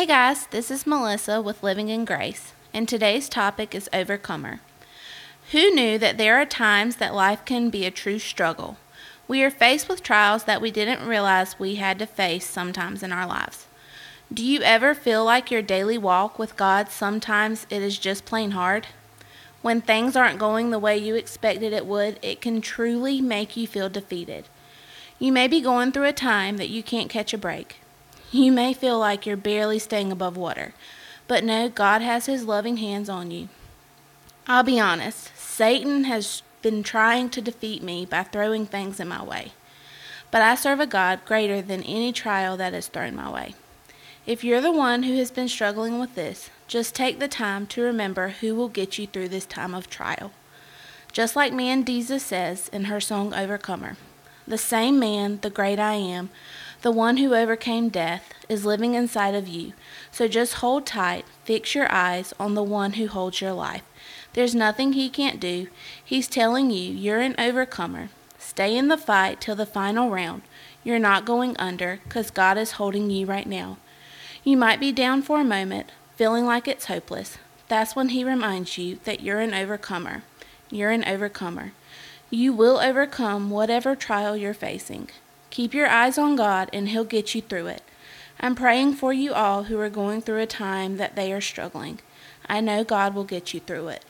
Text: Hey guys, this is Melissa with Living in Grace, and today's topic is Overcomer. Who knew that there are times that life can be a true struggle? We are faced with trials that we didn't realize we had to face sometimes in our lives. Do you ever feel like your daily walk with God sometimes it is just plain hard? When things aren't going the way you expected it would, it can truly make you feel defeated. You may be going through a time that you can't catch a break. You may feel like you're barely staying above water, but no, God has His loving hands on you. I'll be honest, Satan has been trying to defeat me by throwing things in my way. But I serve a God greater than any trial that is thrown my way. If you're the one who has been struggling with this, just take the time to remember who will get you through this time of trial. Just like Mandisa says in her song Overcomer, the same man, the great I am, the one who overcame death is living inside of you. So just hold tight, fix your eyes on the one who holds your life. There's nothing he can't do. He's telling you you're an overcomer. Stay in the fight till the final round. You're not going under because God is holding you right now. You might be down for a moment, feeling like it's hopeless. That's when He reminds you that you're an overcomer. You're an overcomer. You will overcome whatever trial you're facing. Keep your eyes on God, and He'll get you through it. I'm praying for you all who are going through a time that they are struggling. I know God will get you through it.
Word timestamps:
Hey 0.00 0.06
guys, 0.06 0.46
this 0.46 0.70
is 0.70 0.86
Melissa 0.86 1.42
with 1.42 1.62
Living 1.62 1.90
in 1.90 2.06
Grace, 2.06 2.54
and 2.72 2.88
today's 2.88 3.28
topic 3.28 3.74
is 3.74 3.90
Overcomer. 3.92 4.60
Who 5.52 5.70
knew 5.72 5.98
that 5.98 6.16
there 6.16 6.40
are 6.40 6.46
times 6.46 6.96
that 6.96 7.14
life 7.14 7.44
can 7.44 7.68
be 7.68 7.84
a 7.84 7.90
true 7.90 8.18
struggle? 8.18 8.78
We 9.28 9.42
are 9.42 9.50
faced 9.50 9.90
with 9.90 10.02
trials 10.02 10.44
that 10.44 10.62
we 10.62 10.70
didn't 10.70 11.06
realize 11.06 11.58
we 11.58 11.74
had 11.74 11.98
to 11.98 12.06
face 12.06 12.46
sometimes 12.46 13.02
in 13.02 13.12
our 13.12 13.26
lives. 13.26 13.66
Do 14.32 14.42
you 14.42 14.62
ever 14.62 14.94
feel 14.94 15.22
like 15.22 15.50
your 15.50 15.60
daily 15.60 15.98
walk 15.98 16.38
with 16.38 16.56
God 16.56 16.88
sometimes 16.88 17.66
it 17.68 17.82
is 17.82 17.98
just 17.98 18.24
plain 18.24 18.52
hard? 18.52 18.86
When 19.60 19.82
things 19.82 20.16
aren't 20.16 20.38
going 20.38 20.70
the 20.70 20.78
way 20.78 20.96
you 20.96 21.14
expected 21.14 21.74
it 21.74 21.84
would, 21.84 22.18
it 22.22 22.40
can 22.40 22.62
truly 22.62 23.20
make 23.20 23.54
you 23.54 23.66
feel 23.66 23.90
defeated. 23.90 24.46
You 25.18 25.30
may 25.30 25.46
be 25.46 25.60
going 25.60 25.92
through 25.92 26.06
a 26.06 26.14
time 26.14 26.56
that 26.56 26.70
you 26.70 26.82
can't 26.82 27.10
catch 27.10 27.34
a 27.34 27.38
break. 27.38 27.80
You 28.32 28.52
may 28.52 28.72
feel 28.72 28.98
like 28.98 29.26
you're 29.26 29.36
barely 29.36 29.78
staying 29.78 30.12
above 30.12 30.36
water, 30.36 30.72
but 31.26 31.42
no, 31.42 31.68
God 31.68 32.00
has 32.00 32.26
His 32.26 32.44
loving 32.44 32.76
hands 32.76 33.08
on 33.08 33.30
you. 33.30 33.48
I'll 34.46 34.62
be 34.62 34.78
honest, 34.78 35.36
Satan 35.36 36.04
has 36.04 36.42
been 36.62 36.82
trying 36.82 37.30
to 37.30 37.40
defeat 37.40 37.82
me 37.82 38.06
by 38.06 38.22
throwing 38.22 38.66
things 38.66 39.00
in 39.00 39.08
my 39.08 39.22
way. 39.22 39.52
But 40.30 40.42
I 40.42 40.54
serve 40.54 40.78
a 40.78 40.86
God 40.86 41.24
greater 41.24 41.60
than 41.60 41.82
any 41.82 42.12
trial 42.12 42.56
that 42.56 42.74
is 42.74 42.86
thrown 42.86 43.16
my 43.16 43.30
way. 43.30 43.54
If 44.26 44.44
you're 44.44 44.60
the 44.60 44.70
one 44.70 45.04
who 45.04 45.16
has 45.16 45.30
been 45.30 45.48
struggling 45.48 45.98
with 45.98 46.14
this, 46.14 46.50
just 46.68 46.94
take 46.94 47.18
the 47.18 47.26
time 47.26 47.66
to 47.68 47.82
remember 47.82 48.28
who 48.28 48.54
will 48.54 48.68
get 48.68 48.96
you 48.96 49.08
through 49.08 49.28
this 49.28 49.46
time 49.46 49.74
of 49.74 49.90
trial. 49.90 50.30
Just 51.10 51.34
like 51.34 51.52
Mandisa 51.52 52.20
says 52.20 52.68
in 52.68 52.84
her 52.84 53.00
song 53.00 53.34
Overcomer, 53.34 53.96
the 54.46 54.58
same 54.58 54.98
man, 54.98 55.40
the 55.42 55.50
great 55.50 55.78
I 55.78 55.94
am, 55.94 56.30
the 56.82 56.90
one 56.90 57.18
who 57.18 57.34
overcame 57.34 57.90
death 57.90 58.32
is 58.48 58.64
living 58.64 58.94
inside 58.94 59.34
of 59.34 59.46
you. 59.46 59.74
So 60.10 60.28
just 60.28 60.54
hold 60.54 60.86
tight, 60.86 61.26
fix 61.44 61.74
your 61.74 61.90
eyes 61.92 62.32
on 62.40 62.54
the 62.54 62.62
one 62.62 62.94
who 62.94 63.06
holds 63.06 63.40
your 63.40 63.52
life. 63.52 63.82
There's 64.32 64.54
nothing 64.54 64.92
he 64.92 65.10
can't 65.10 65.40
do. 65.40 65.68
He's 66.02 66.28
telling 66.28 66.70
you 66.70 66.92
you're 66.92 67.20
an 67.20 67.34
overcomer. 67.38 68.08
Stay 68.38 68.76
in 68.76 68.88
the 68.88 68.96
fight 68.96 69.40
till 69.40 69.56
the 69.56 69.66
final 69.66 70.10
round. 70.10 70.42
You're 70.82 70.98
not 70.98 71.26
going 71.26 71.56
under 71.58 72.00
because 72.04 72.30
God 72.30 72.56
is 72.56 72.72
holding 72.72 73.10
you 73.10 73.26
right 73.26 73.46
now. 73.46 73.76
You 74.42 74.56
might 74.56 74.80
be 74.80 74.92
down 74.92 75.20
for 75.20 75.40
a 75.40 75.44
moment, 75.44 75.92
feeling 76.16 76.46
like 76.46 76.66
it's 76.66 76.86
hopeless. 76.86 77.36
That's 77.68 77.94
when 77.94 78.08
He 78.08 78.24
reminds 78.24 78.78
you 78.78 78.98
that 79.04 79.20
you're 79.20 79.40
an 79.40 79.52
overcomer. 79.52 80.22
You're 80.70 80.90
an 80.90 81.04
overcomer. 81.04 81.72
You 82.30 82.52
will 82.52 82.78
overcome 82.78 83.50
whatever 83.50 83.94
trial 83.94 84.36
you're 84.36 84.54
facing. 84.54 85.10
Keep 85.50 85.74
your 85.74 85.88
eyes 85.88 86.16
on 86.16 86.36
God, 86.36 86.70
and 86.72 86.88
He'll 86.88 87.04
get 87.04 87.34
you 87.34 87.42
through 87.42 87.66
it. 87.66 87.82
I'm 88.40 88.54
praying 88.54 88.94
for 88.94 89.12
you 89.12 89.34
all 89.34 89.64
who 89.64 89.78
are 89.78 89.90
going 89.90 90.22
through 90.22 90.40
a 90.40 90.46
time 90.46 90.96
that 90.96 91.16
they 91.16 91.32
are 91.32 91.40
struggling. 91.40 92.00
I 92.48 92.60
know 92.60 92.84
God 92.84 93.14
will 93.14 93.24
get 93.24 93.52
you 93.52 93.60
through 93.60 93.88
it. 93.88 94.04